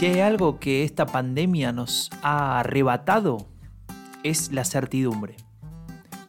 [0.00, 3.50] Si hay algo que esta pandemia nos ha arrebatado,
[4.22, 5.36] es la certidumbre.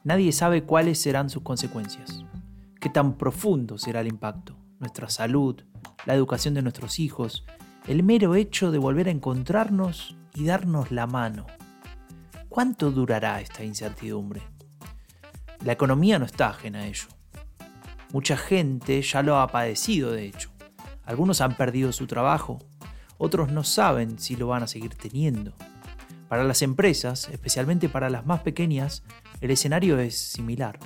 [0.04, 2.26] Nadie sabe cuáles serán sus consecuencias,
[2.82, 5.64] qué tan profundo será el impacto, nuestra salud,
[6.06, 7.46] la educación de nuestros hijos,
[7.88, 11.48] el mero hecho de volver a encontrarnos y darnos la mano.
[12.50, 14.42] ¿Cuánto durará esta incertidumbre?
[15.64, 17.08] La economía no está ajena a ello.
[18.12, 20.50] Mucha gente ya lo ha padecido, de hecho.
[21.06, 22.60] Algunos han perdido su trabajo,
[23.24, 25.54] otros no saben si lo van a seguir teniendo.
[26.28, 29.04] Para las empresas, especialmente para las más pequeñas,
[29.42, 30.80] el escenario es similar.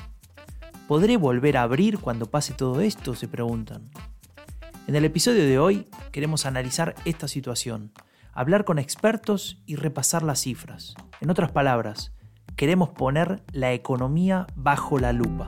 [0.85, 3.15] ¿Podré volver a abrir cuando pase todo esto?
[3.15, 3.89] se preguntan.
[4.85, 7.93] En el episodio de hoy queremos analizar esta situación,
[8.33, 10.93] hablar con expertos y repasar las cifras.
[11.21, 12.11] En otras palabras,
[12.57, 15.47] queremos poner la economía bajo la lupa.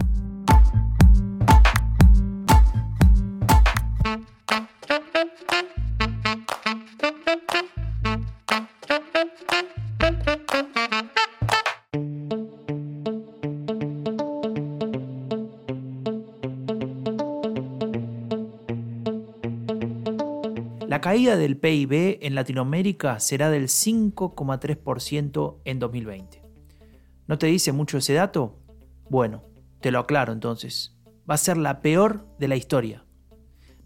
[21.17, 26.43] Caída del PIB en Latinoamérica será del 5,3% en 2020.
[27.25, 28.59] ¿No te dice mucho ese dato?
[29.09, 29.41] Bueno,
[29.81, 30.95] te lo aclaro entonces.
[31.27, 33.03] Va a ser la peor de la historia.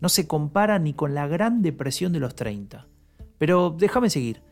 [0.01, 2.89] No se compara ni con la Gran Depresión de los 30.
[3.37, 4.43] Pero déjame seguir.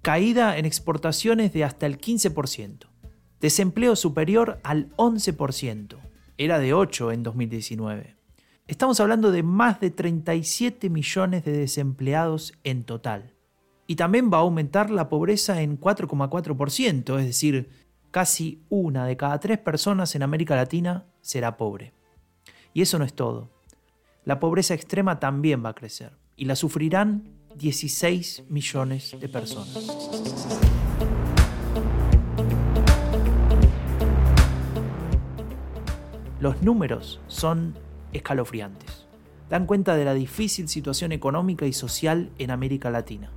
[0.00, 2.86] Caída en exportaciones de hasta el 15%.
[3.40, 5.96] Desempleo superior al 11%.
[6.38, 8.19] Era de 8 en 2019.
[8.70, 13.34] Estamos hablando de más de 37 millones de desempleados en total.
[13.88, 17.68] Y también va a aumentar la pobreza en 4,4%, es decir,
[18.12, 21.94] casi una de cada tres personas en América Latina será pobre.
[22.72, 23.50] Y eso no es todo.
[24.24, 27.24] La pobreza extrema también va a crecer y la sufrirán
[27.56, 29.84] 16 millones de personas.
[36.38, 37.74] Los números son
[38.12, 39.06] escalofriantes.
[39.48, 43.32] Dan cuenta de la difícil situación económica y social en América Latina.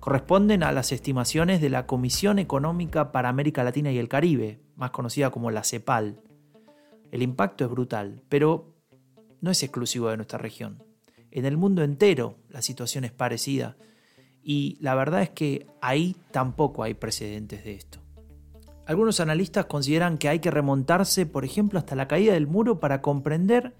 [0.00, 4.92] Corresponden a las estimaciones de la Comisión Económica para América Latina y el Caribe, más
[4.92, 6.20] conocida como la CEPAL.
[7.10, 8.72] El impacto es brutal, pero
[9.40, 10.82] no es exclusivo de nuestra región.
[11.32, 13.76] En el mundo entero la situación es parecida
[14.42, 18.05] y la verdad es que ahí tampoco hay precedentes de esto.
[18.86, 23.02] Algunos analistas consideran que hay que remontarse, por ejemplo, hasta la caída del muro para
[23.02, 23.74] comprender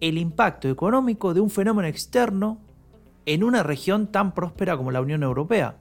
[0.00, 2.60] el impacto económico de un fenómeno externo
[3.26, 5.76] en una región tan próspera como la Unión Europea.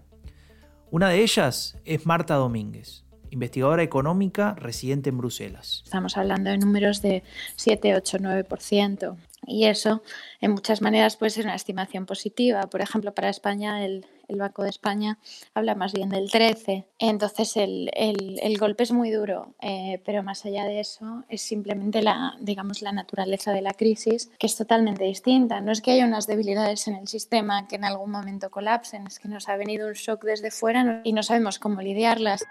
[0.90, 5.81] Una de ellas es Marta Domínguez, investigadora económica residente en Bruselas.
[5.86, 7.24] Estamos hablando de números de
[7.58, 9.16] 7, 8, 9%.
[9.47, 10.03] Y eso,
[10.40, 12.68] en muchas maneras, puede ser una estimación positiva.
[12.68, 14.06] Por ejemplo, para España, el,
[14.38, 15.18] Banco de España
[15.53, 16.88] habla más bien del 13.
[17.00, 22.36] Entonces, el, golpe es muy duro, eh, pero más allá de eso, es simplemente la,
[22.40, 25.62] digamos, la naturaleza de la crisis, que es totalmente distinta.
[25.62, 29.20] No es que haya unas debilidades en el sistema que en algún momento colapsen, es
[29.20, 32.44] que nos ha venido un shock desde fuera y no sabemos cómo lidiarlas.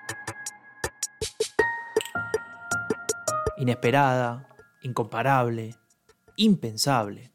[3.58, 4.48] Inesperada,
[4.82, 5.74] incomparable
[6.40, 7.32] impensable.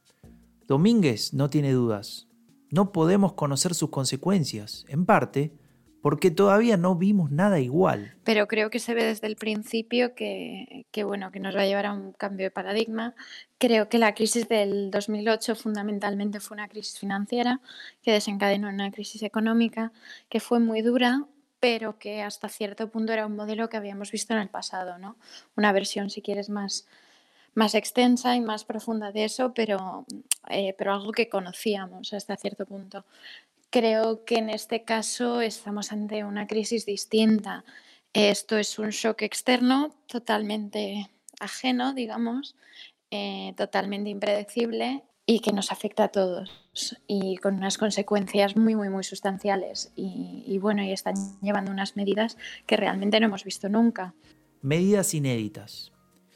[0.68, 2.28] Domínguez no tiene dudas.
[2.76, 5.54] No podemos conocer sus consecuencias, en parte
[6.02, 8.18] porque todavía no vimos nada igual.
[8.26, 11.86] Pero creo que se ve desde el principio que, bueno, que nos va a llevar
[11.86, 13.16] a un cambio de paradigma.
[13.60, 17.62] Creo que la crisis del 2008 fundamentalmente fue una crisis financiera
[18.04, 19.94] que desencadenó una crisis económica
[20.28, 21.26] que fue muy dura,
[21.62, 25.16] pero que hasta cierto punto era un modelo que habíamos visto en el pasado, ¿no?
[25.56, 26.86] Una versión, si quieres, más,
[27.56, 30.06] más extensa y más profunda de eso, pero,
[30.50, 33.06] eh, pero algo que conocíamos hasta cierto punto.
[33.70, 37.66] Creo que en este caso estamos ante una crisis distinta.
[38.14, 41.10] Esto es un shock externo totalmente
[41.40, 42.56] ajeno, digamos,
[43.12, 46.52] eh, totalmente impredecible y que nos afecta a todos
[47.08, 49.92] y con unas consecuencias muy, muy, muy sustanciales.
[49.96, 54.14] Y, y bueno, y están llevando unas medidas que realmente no hemos visto nunca.
[54.62, 55.92] Medidas inéditas,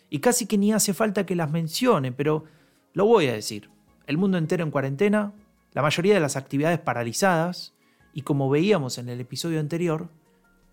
[0.10, 2.46] y casi que ni hace falta que las mencione, pero
[2.94, 3.70] lo voy a decir.
[4.08, 5.34] El mundo entero en cuarentena,
[5.74, 7.74] La mayoría de las actividades paralizadas
[8.12, 10.10] y como veíamos en el episodio anterior,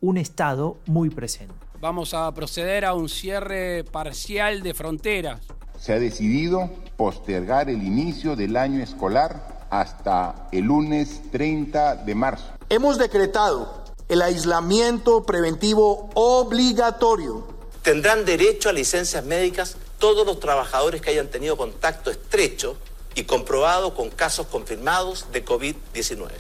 [0.01, 1.55] un Estado muy presente.
[1.81, 5.41] Vamos a proceder a un cierre parcial de fronteras.
[5.79, 12.47] Se ha decidido postergar el inicio del año escolar hasta el lunes 30 de marzo.
[12.71, 17.56] Hemos decretado el aislamiento preventivo obligatorio.
[17.87, 22.77] Tendrán derecho a licencias médicas todos los trabajadores que hayan tenido contacto estrecho
[23.15, 26.31] y comprobado con casos confirmados de COVID-19.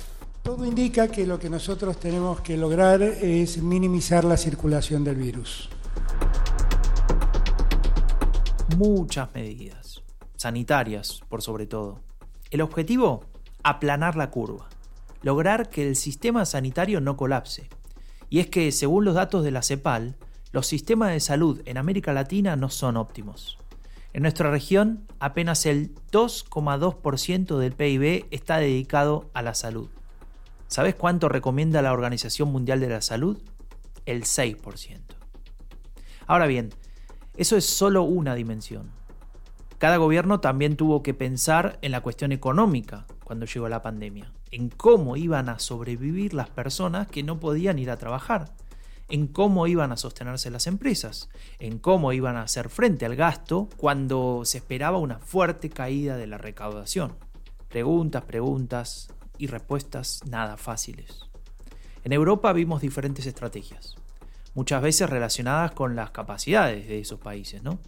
[0.43, 5.69] Todo indica que lo que nosotros tenemos que lograr es minimizar la circulación del virus.
[8.77, 10.03] Muchas medidas,
[10.35, 12.01] sanitarias por sobre todo.
[12.51, 13.25] El objetivo,
[13.63, 14.69] aplanar la curva,
[15.23, 17.69] lograr que el sistema sanitario no colapse.
[18.31, 20.17] Y es que, según los datos de la CEPAL,
[20.53, 23.59] los sistemas de salud en América Latina no son óptimos.
[24.13, 29.91] En nuestra región, apenas el 2,2% del PIB está dedicado a la salud.
[30.69, 33.39] ¿Sabes cuánto recomienda la Organización Mundial de la Salud?
[34.07, 35.01] El 6%.
[36.27, 36.71] Ahora bien,
[37.37, 38.91] eso es solo una dimensión.
[39.79, 44.71] Cada gobierno también tuvo que pensar en la cuestión económica cuando llegó la pandemia, en
[44.71, 48.55] cómo iban a sobrevivir las personas que no podían ir a trabajar,
[49.09, 53.69] en cómo iban a sostenerse las empresas, en cómo iban a hacer frente al gasto
[53.77, 57.15] cuando se esperaba una fuerte caída de la recaudación.
[57.69, 59.09] Preguntas, preguntas,
[59.39, 61.21] y respuestas nada fáciles.
[62.05, 63.97] En Europa vimos diferentes estrategias,
[64.55, 67.79] muchas veces relacionadas con las capacidades de esos países, ¿no?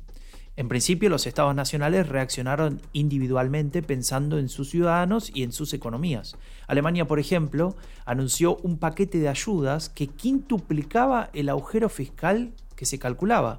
[0.59, 6.37] En principio, los estados nacionales reaccionaron individualmente pensando en sus ciudadanos y en sus economías.
[6.67, 12.99] Alemania, por ejemplo, anunció un paquete de ayudas que quintuplicaba el agujero fiscal que se
[12.99, 13.59] calculaba.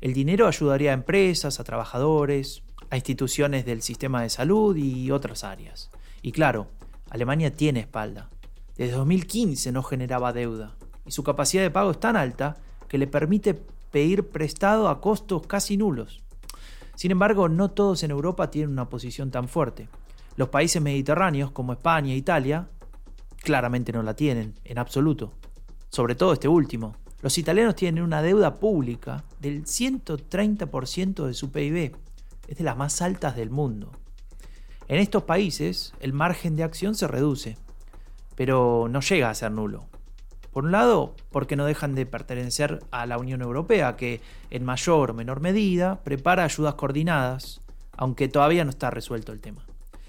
[0.00, 5.44] El dinero ayudaría a empresas, a trabajadores, a instituciones del sistema de salud y otras
[5.44, 5.92] áreas.
[6.20, 6.66] Y claro,
[7.10, 8.28] Alemania tiene espalda.
[8.76, 10.74] Desde 2015 no generaba deuda
[11.06, 12.56] y su capacidad de pago es tan alta
[12.88, 13.60] que le permite
[13.90, 16.22] pedir prestado a costos casi nulos.
[16.94, 19.88] Sin embargo, no todos en Europa tienen una posición tan fuerte.
[20.36, 22.68] Los países mediterráneos como España e Italia
[23.42, 25.32] claramente no la tienen, en absoluto.
[25.90, 26.96] Sobre todo este último.
[27.22, 31.96] Los italianos tienen una deuda pública del 130% de su PIB.
[32.46, 33.92] Es de las más altas del mundo.
[34.86, 37.58] En estos países el margen de acción se reduce,
[38.36, 39.86] pero no llega a ser nulo.
[40.52, 45.10] Por un lado, porque no dejan de pertenecer a la Unión Europea, que en mayor
[45.10, 47.60] o menor medida prepara ayudas coordinadas,
[47.92, 49.66] aunque todavía no está resuelto el tema.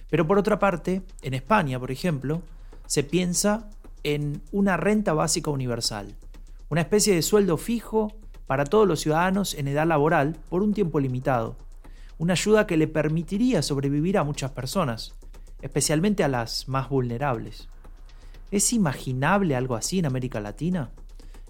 [0.09, 2.41] Pero por otra parte, en España, por ejemplo,
[2.85, 3.69] se piensa
[4.03, 6.15] en una renta básica universal,
[6.69, 8.13] una especie de sueldo fijo
[8.47, 11.57] para todos los ciudadanos en edad laboral por un tiempo limitado,
[12.17, 15.13] una ayuda que le permitiría sobrevivir a muchas personas,
[15.61, 17.69] especialmente a las más vulnerables.
[18.51, 20.89] ¿Es imaginable algo así en América Latina?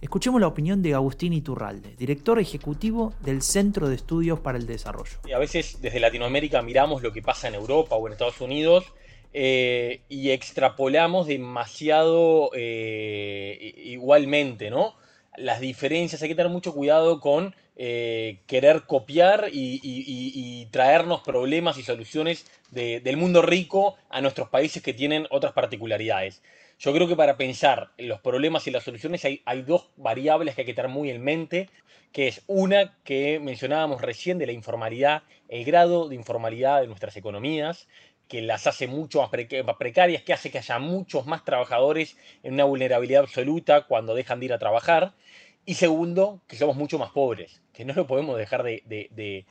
[0.02, 5.20] Escuchemos la opinión de Agustín Iturralde, director ejecutivo del Centro de Estudios para el Desarrollo.
[5.34, 8.84] A veces desde Latinoamérica miramos lo que pasa en Europa o en Estados Unidos
[9.34, 14.96] eh, y extrapolamos demasiado eh, igualmente, ¿no?
[15.38, 21.84] Las diferencias, hay que tener mucho cuidado con eh, querer copiar y, traernos problemas y
[21.84, 26.42] soluciones del mundo rico a nuestros países que tienen otras particularidades.
[26.80, 30.62] Yo creo que para pensar en los problemas y las soluciones hay, dos variables que
[30.62, 31.70] hay que tener muy en mente,
[32.14, 37.18] que es una que mencionábamos recién de la informalidad, el grado de informalidad de nuestras
[37.18, 37.90] economías,
[38.30, 39.30] que las hace mucho más
[39.78, 44.46] precarias, que hace que haya muchos más trabajadores en una vulnerabilidad absoluta cuando dejan de
[44.46, 45.16] ir a trabajar.
[45.66, 49.46] Y segundo, que somos mucho más pobres, que no lo podemos dejar de,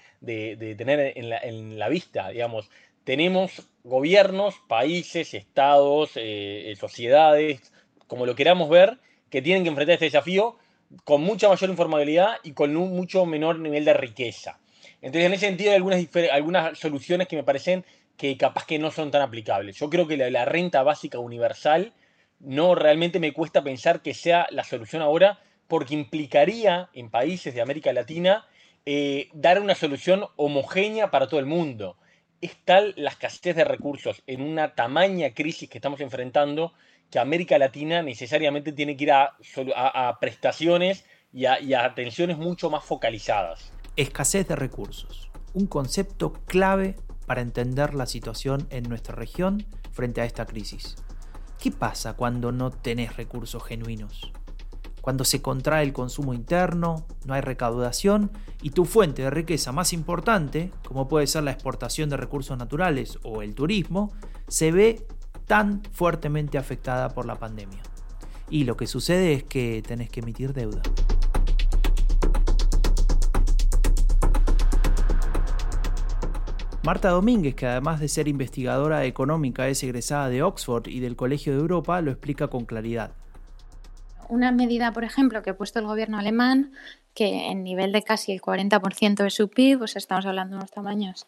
[0.79, 2.71] tener en la, vista, digamos.
[3.05, 7.73] Tenemos gobiernos, países, estados, eh, sociedades,
[8.07, 8.99] como lo queramos ver,
[9.31, 10.57] que tienen que enfrentar este desafío
[11.05, 14.59] con mucha mayor informalidad y con un mucho menor nivel de riqueza.
[15.01, 17.85] Entonces, en ese sentido, hay algunas, algunas soluciones que me parecen
[18.17, 19.77] que capaz que no son tan aplicables.
[19.77, 21.93] Yo creo que la renta básica universal
[22.41, 27.61] no realmente me cuesta pensar que sea la solución ahora porque implicaría en países de
[27.61, 28.47] América Latina
[28.87, 31.97] eh, dar una solución homogénea para todo el mundo.
[32.41, 36.73] Es tal la escasez de recursos en una tamaña crisis que estamos enfrentando
[37.11, 43.73] que América Latina necesariamente tiene que ir a, prestaciones y a atenciones mucho más focalizadas.
[43.97, 46.95] Escasez de recursos, un concepto clave
[47.27, 50.97] para entender la situación en nuestra región frente a esta crisis.
[51.61, 54.33] ¿Qué pasa cuando no tenés recursos genuinos?
[55.09, 59.95] Cuando se contrae el consumo interno, no hay recaudación y tu fuente de riqueza más
[59.95, 64.13] importante, como puede ser la exportación de recursos naturales o el turismo,
[64.49, 65.07] se ve
[65.47, 67.81] tan fuertemente afectada por la pandemia.
[68.51, 70.83] Y lo que sucede es que tenés que emitir deuda.
[76.85, 81.55] Marta Domínguez, que además de ser investigadora económica es egresada de Oxford y del Colegio
[81.55, 83.13] de Europa, lo explica con claridad
[84.29, 86.73] una medida, por ejemplo, que ha puesto el gobierno alemán,
[87.15, 90.71] que en nivel de casi el 40% de su PIB, pues estamos hablando de unos
[90.71, 91.27] tamaños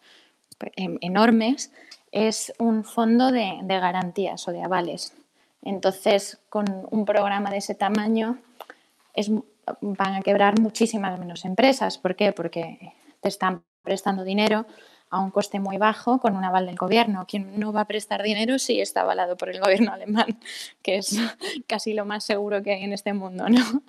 [0.57, 1.71] pues, em, enormes,
[2.11, 5.13] es un fondo de, garantías o de avales.
[5.63, 8.37] Entonces, con un programa de ese tamaño,
[9.81, 11.97] van a quebrar muchísimas menos empresas.
[11.97, 12.31] ¿Por qué?
[12.31, 14.65] Porque te están prestando dinero
[15.11, 17.25] a un coste muy bajo con un aval del gobierno.
[17.27, 20.39] ¿Quién no va a prestar dinero si está avalado por el gobierno alemán,
[20.81, 21.19] que es
[21.67, 23.83] casi lo más seguro que hay en este mundo, ¿no?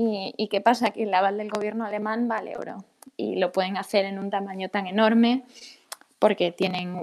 [0.00, 0.90] ¿Y, qué pasa?
[0.90, 2.84] Que el aval del gobierno alemán vale euro
[3.16, 5.42] y lo pueden hacer en un tamaño tan enorme
[6.20, 6.94] porque tienen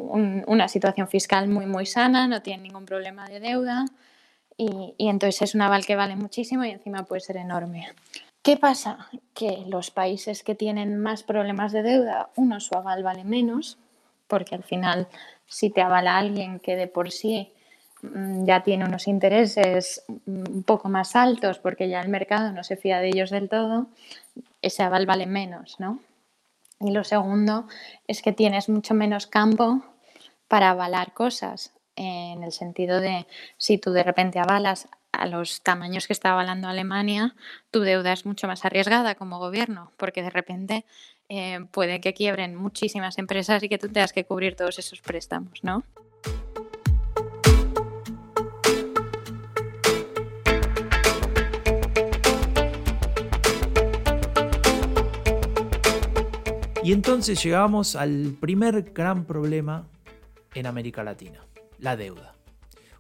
[0.48, 3.86] una situación fiscal muy, muy sana, no tienen ningún problema de deuda
[4.56, 7.90] y, y entonces es un aval que vale muchísimo y encima puede ser enorme.
[8.46, 9.10] ¿Qué pasa?
[9.34, 13.80] Que los países que tienen más problemas de deuda, uno su aval vale menos,
[14.28, 15.08] porque al final
[15.48, 17.52] si te avala alguien que de por sí
[18.04, 22.78] mm, ya tiene unos intereses un poco más altos porque ya el mercado no se
[22.78, 23.88] fía de ellos del todo,
[24.62, 25.98] ese aval vale menos, ¿no?
[26.80, 27.68] Y lo segundo
[28.08, 29.82] es que tienes mucho menos campo
[30.48, 33.26] para avalar cosas, en el sentido de
[33.58, 37.36] si tú de repente avalas a los tamaños que está avalando Alemania,
[37.72, 40.86] tu deuda es mucho más arriesgada como gobierno, porque de repente
[41.30, 45.64] eh, puede que quiebren muchísimas empresas y que tú tengas que cubrir todos esos préstamos,
[45.64, 45.84] ¿no?
[56.86, 59.88] Y entonces llegamos al primer gran problema
[60.54, 61.44] en América Latina,
[61.80, 62.36] la deuda.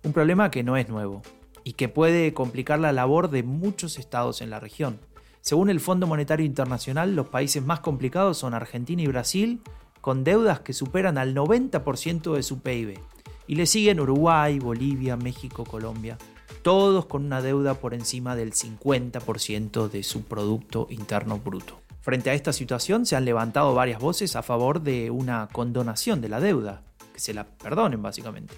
[0.03, 1.21] Un problema que no es nuevo,
[1.65, 4.99] y que puede complicar la labor de muchos estados en la región.
[5.41, 9.61] Según el Fondo Monetario Internacional, los países más complicados son Argentina y Brasil,
[9.99, 12.99] con deudas que superan al 90% de su PIB.
[13.47, 16.19] Y le siguen Uruguay, Bolivia, México, Colombia,
[16.61, 21.81] todos con una deuda por encima del 50% de su Producto Interno Bruto.
[22.01, 26.29] Frente a esta situación se han levantado varias voces a favor de una condonación de
[26.29, 28.53] la deuda, que se la perdonen básicamente.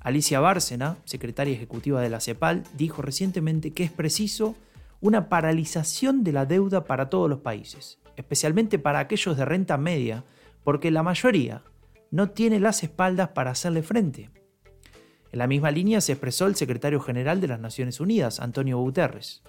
[0.00, 4.56] Alicia Bárcena, secretaria ejecutiva de la CEPAL, dijo recientemente que es preciso
[5.00, 10.24] una paralización de la deuda para todos los países, especialmente para aquellos de renta media,
[10.64, 11.62] porque la mayoría
[12.10, 14.30] no tiene las espaldas para hacerle frente.
[15.32, 19.42] En la misma línea se expresó el secretario general de las Naciones Unidas, Antonio Guterres.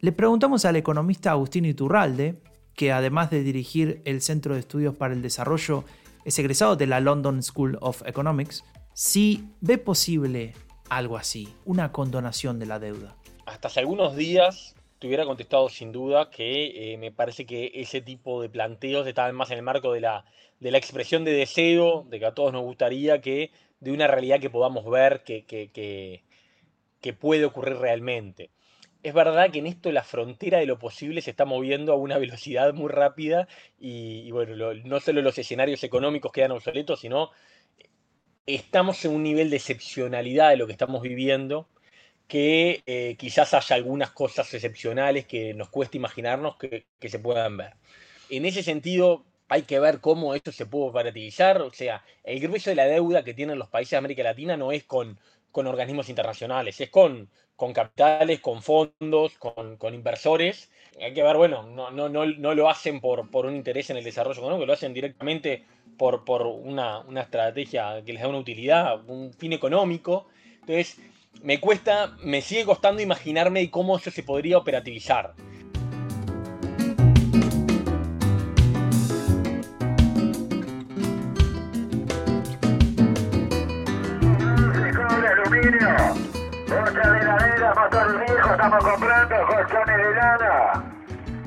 [0.00, 2.40] Le preguntamos al economista Agustín Iturralde,
[2.74, 5.84] que además de dirigir el Centro de Estudios para el Desarrollo,
[6.24, 10.54] es egresado de la London School of Economics, si ve posible
[10.88, 13.16] algo así, una condonación de la deuda.
[13.46, 18.02] Hasta hace algunos días te hubiera contestado sin duda que eh, me parece que ese
[18.02, 20.26] tipo de planteos estaban más en el marco de la,
[20.60, 24.40] de la expresión de deseo, de que a todos nos gustaría que de una realidad
[24.40, 28.50] que podamos ver que, que, puede ocurrir realmente.
[29.02, 32.18] Es verdad que en esto la frontera de lo posible se está moviendo a una
[32.18, 37.30] velocidad muy rápida y, bueno, no solo los escenarios económicos quedan obsoletos, sino
[38.46, 41.68] estamos en un nivel de excepcionalidad de lo que estamos viviendo,
[42.28, 47.74] que eh, quizás haya algunas cosas excepcionales que nos cuesta imaginarnos que, se puedan ver.
[48.28, 51.60] En ese sentido, hay que ver cómo esto se puede operativizar.
[51.60, 54.70] O sea, el grueso de la deuda que tienen los países de América Latina no
[54.70, 55.18] es con,
[55.50, 60.70] con organismos internacionales, es con, con capitales, con fondos, con, con, inversores.
[61.00, 63.96] Hay que ver, bueno, no, no, no, no lo hacen por, por, un interés en
[63.96, 65.64] el desarrollo económico, lo hacen directamente
[65.96, 70.26] por, por una, una, estrategia que les da una utilidad, un fin económico.
[70.60, 70.98] Entonces,
[71.42, 75.34] me cuesta, me sigue costando imaginarme cómo eso se podría operativizar.
[88.62, 90.84] Estamos comprando colchones de lana.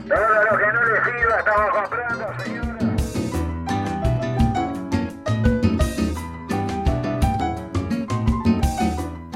[0.08, 2.25] Todo lo que no les sirva estamos comprando.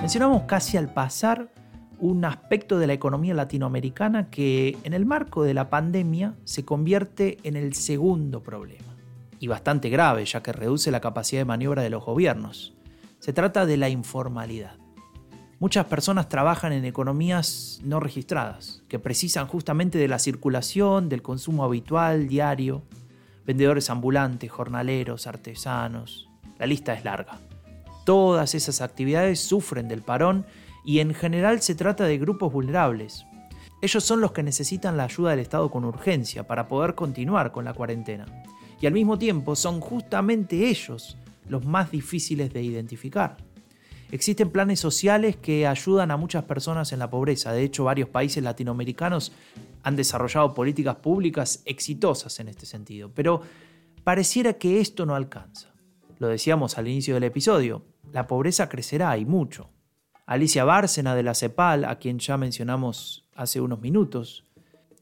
[0.02, 1.50] Mencionamos casi al pasar
[2.00, 7.38] un aspecto de la economía latinoamericana que en el marco de la pandemia se convierte
[7.44, 8.96] en el segundo problema,
[9.40, 12.76] y bastante grave ya que reduce la capacidad de maniobra de los gobiernos.
[13.20, 14.87] Se trata de la informalidad.
[15.60, 21.64] Muchas personas trabajan en economías no registradas, que precisan justamente de la circulación, del consumo
[21.64, 22.84] habitual, diario,
[23.44, 26.30] vendedores ambulantes, jornaleros, artesanos.
[26.60, 27.40] La lista es larga.
[28.06, 30.46] Todas esas actividades sufren del parón
[30.86, 33.26] y en general se trata de grupos vulnerables.
[33.82, 37.66] Ellos son los que necesitan la ayuda del Estado con urgencia para poder continuar con
[37.66, 38.26] la cuarentena.
[38.80, 41.18] Y al mismo tiempo son justamente ellos
[41.50, 43.47] los más difíciles de identificar.
[44.10, 47.52] Existen planes sociales que ayudan a muchas personas en la pobreza.
[47.52, 49.34] De hecho, varios países latinoamericanos
[49.84, 53.12] han desarrollado políticas públicas exitosas en este sentido.
[53.14, 53.42] Pero
[54.04, 55.74] pareciera que esto no alcanza.
[56.20, 57.84] Lo decíamos al inicio del episodio,
[58.14, 59.70] la pobreza crecerá y mucho.
[60.26, 64.46] Alicia Bárcena de la CEPAL, a quien ya mencionamos hace unos minutos,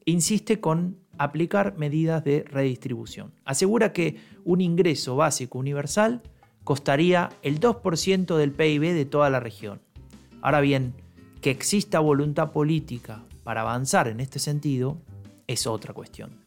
[0.05, 3.33] insiste con aplicar medidas de redistribución.
[3.45, 6.21] Asegura que un ingreso básico universal
[6.65, 9.81] costaría el 2% del PIB de toda la región.
[10.41, 10.95] Ahora bien,
[11.39, 14.97] que exista voluntad política para avanzar en este sentido
[15.47, 16.43] es otra cuestión.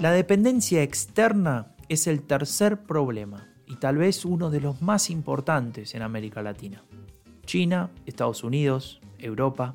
[0.00, 5.94] La dependencia externa es el tercer problema y tal vez uno de los más importantes
[5.94, 6.82] en América Latina.
[7.44, 9.74] China, Estados Unidos, Europa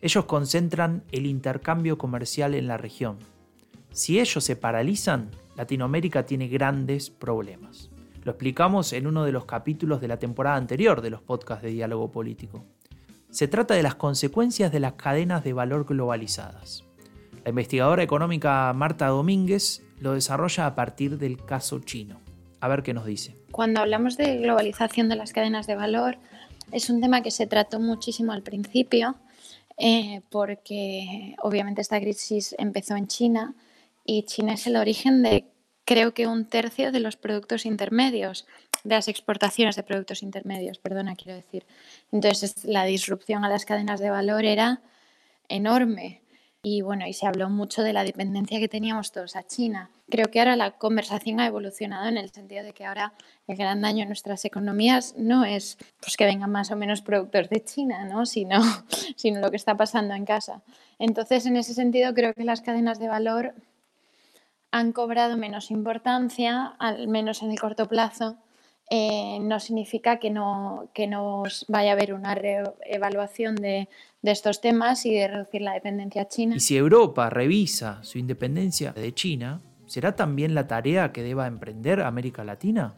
[0.00, 3.18] ellos concentran el intercambio comercial en la región.
[3.90, 7.90] Si ellos se paralizan, Latinoamérica tiene grandes problemas.
[8.22, 11.70] Lo explicamos en uno de los capítulos de la temporada anterior de los podcasts de
[11.70, 12.64] diálogo político.
[13.30, 16.84] Se trata de las consecuencias de las cadenas de valor globalizadas.
[17.44, 22.20] La investigadora económica Marta Domínguez lo desarrolla a partir del caso chino.
[22.60, 23.36] A ver qué nos dice.
[23.50, 26.18] Cuando hablamos de globalización de las cadenas de valor,
[26.70, 29.16] es un tema que se trató muchísimo al principio
[29.78, 33.54] eh, porque obviamente esta crisis empezó en China
[34.04, 35.44] y China es el origen de
[35.84, 38.46] creo que un tercio de los productos intermedios,
[38.84, 41.64] de las exportaciones de productos intermedios, perdona, quiero decir.
[42.12, 44.82] Entonces la disrupción a las cadenas de valor era
[45.48, 46.20] enorme.
[46.62, 49.90] Y bueno, y se habló mucho de la dependencia que teníamos todos a China.
[50.10, 53.12] Creo que ahora la conversación ha evolucionado en el sentido de que ahora
[53.46, 57.48] el gran daño en nuestras economías no es pues, que vengan más o menos productos
[57.48, 58.26] de China, ¿no?
[58.26, 58.60] sino,
[59.14, 60.62] sino lo que está pasando en casa.
[60.98, 63.54] Entonces, en ese sentido, creo que las cadenas de valor
[64.72, 68.36] han cobrado menos importancia, al menos en el corto plazo,
[68.90, 73.88] eh, no significa que no, que no vaya a haber una reevaluación de,
[74.22, 76.56] de, estos temas y de reducir la dependencia china.
[76.56, 82.00] Y si Europa revisa su independencia de China, ¿será también la tarea que deba emprender
[82.00, 82.94] América Latina?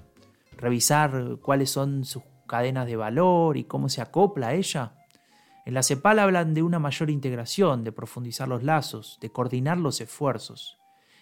[0.57, 4.95] ¿Revisar cuáles son sus cadenas de valor y cómo se acopla a ella?
[5.67, 10.01] En la CEPAL hablan de una mayor integración, de profundizar los lazos, de coordinar los
[10.01, 10.79] esfuerzos.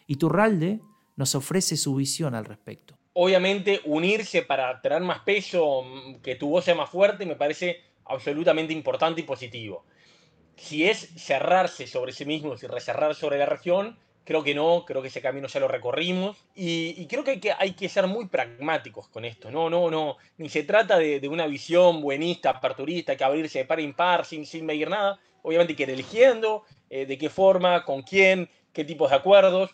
[0.07, 0.81] Y Turralde
[1.17, 5.83] nos ofrece su visión al respecto obviamente unirse para tener más peso,
[6.23, 9.85] que tu voz sea más fuerte, me parece absolutamente importante y positivo.
[10.57, 15.01] Si es cerrarse sobre sí mismo, si recerrar sobre la región, creo que no, creo
[15.01, 16.37] que ese camino ya lo recorrimos.
[16.55, 20.17] Y, creo que hay, que hay, que ser muy pragmáticos con esto, no, no, no,
[20.37, 24.45] ni se trata de, una visión buenista, aperturista, que abrirse de par en par sin,
[24.45, 28.85] sin medir nada, obviamente hay que ir eligiendo eh, de qué forma, con quién, qué
[28.85, 29.71] tipos de acuerdos,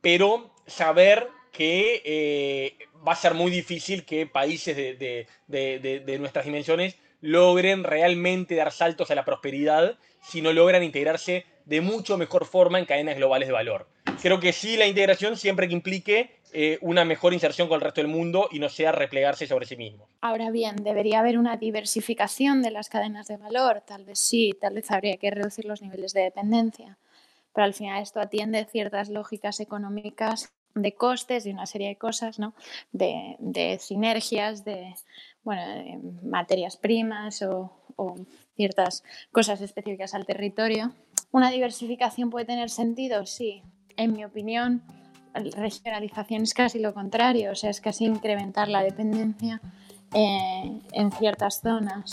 [0.00, 7.82] pero saber que eh, va a ser muy difícil que países de, nuestras dimensiones logren
[7.82, 12.84] realmente dar saltos a la prosperidad si no logran integrarse de mucho mejor forma en
[12.84, 13.88] cadenas globales de valor.
[14.22, 18.00] Creo que sí la integración siempre que implique eh, una mejor inserción con el resto
[18.00, 20.08] del mundo y no sea replegarse sobre sí mismo.
[20.20, 24.74] Ahora bien, debería haber una diversificación de las cadenas de valor, tal vez sí, tal
[24.74, 26.96] vez habría que reducir los niveles de dependencia,
[27.52, 32.38] pero al final esto atiende ciertas lógicas económicas de costes, de una serie de cosas,
[32.38, 32.54] ¿no?
[32.92, 34.94] de, sinergias, de,
[35.42, 35.62] bueno,
[36.22, 37.72] materias primas o,
[38.56, 40.92] ciertas cosas específicas al territorio.
[41.30, 43.26] ¿Una diversificación puede tener sentido?
[43.26, 43.62] Sí.
[43.96, 44.82] En mi opinión,
[45.34, 49.60] regionalización es casi lo contrario, o sea, es casi incrementar la dependencia
[50.12, 52.10] eh, en ciertas zonas.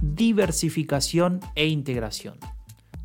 [0.00, 2.38] Diversificación e integración.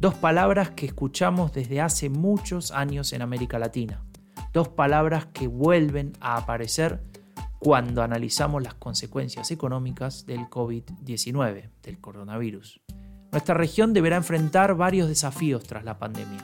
[0.01, 4.03] Dos palabras que escuchamos desde hace muchos años en América Latina.
[4.51, 7.03] Dos palabras que vuelven a aparecer
[7.59, 12.81] cuando analizamos las consecuencias económicas del COVID-19, del coronavirus.
[13.31, 16.39] Nuestra región deberá enfrentar varios desafíos tras la pandemia.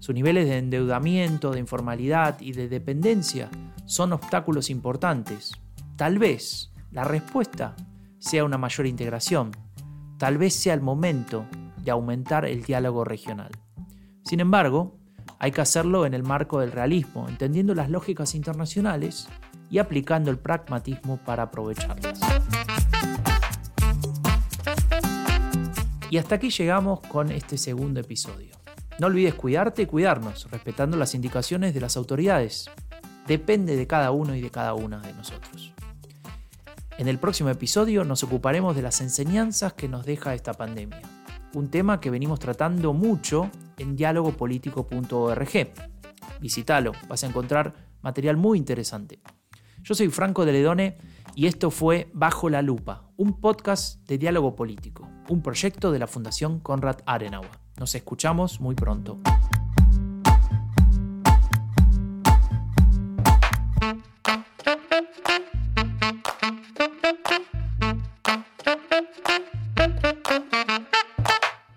[0.00, 3.50] Sus niveles de endeudamiento, de informalidad y de dependencia
[3.86, 5.52] son obstáculos importantes.
[5.94, 7.76] Tal vez la respuesta
[8.18, 9.52] sea una mayor integración.
[10.18, 11.46] Tal vez sea el momento
[11.82, 13.50] de aumentar el diálogo regional.
[14.24, 14.98] Sin embargo,
[15.38, 19.28] hay que hacerlo en el marco del realismo, entendiendo las lógicas internacionales
[19.70, 22.20] y aplicando el pragmatismo para aprovecharlas.
[26.10, 28.56] Y hasta aquí llegamos con este segundo episodio.
[28.98, 32.68] No olvides cuidarte y cuidarnos, respetando las indicaciones de las autoridades.
[33.26, 35.72] Depende de cada uno y de cada una de nosotros.
[36.98, 41.00] En el próximo episodio nos ocuparemos de las enseñanzas que nos deja esta pandemia,
[41.54, 45.72] un tema que venimos tratando mucho en dialogopolítico.org.
[46.40, 49.20] Visítalo, vas a encontrar material muy interesante.
[49.82, 50.98] Yo soy Franco de Ledone
[51.34, 56.06] y esto fue Bajo la Lupa, un podcast de diálogo político, un proyecto de la
[56.06, 57.50] Fundación Konrad Adenauer.
[57.78, 59.20] Nos escuchamos muy pronto.